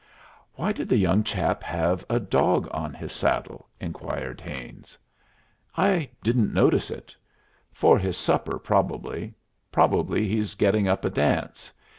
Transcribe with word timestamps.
"Why 0.55 0.71
did 0.71 0.89
the 0.89 0.97
young 0.97 1.23
chap 1.23 1.61
have 1.61 2.03
a 2.09 2.19
dog 2.19 2.67
on 2.71 2.95
his 2.95 3.13
saddle?" 3.13 3.69
inquired 3.79 4.41
Haines. 4.41 4.97
"I 5.77 6.09
didn't 6.23 6.51
notice 6.51 6.89
it. 6.89 7.15
For 7.71 7.99
his 7.99 8.17
supper, 8.17 8.57
probably 8.57 9.35
probably 9.71 10.27
he's 10.27 10.55
getting 10.55 10.87
up 10.87 11.05
a 11.05 11.11
dance. 11.11 11.71